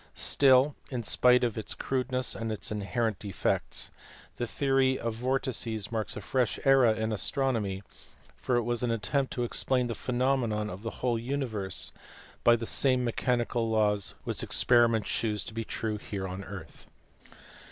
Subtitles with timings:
[0.15, 3.91] Still, in spite of its crudeness and its inherent defects,
[4.37, 7.83] the theory of vortices marks a fresh era in astronomy,
[8.35, 11.91] for it was an attempt to explain the phenomena of the whole universe
[12.43, 16.87] by the same mechanical laws which ex periment shews to be true on the earth.